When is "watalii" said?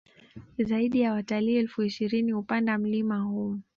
1.13-1.55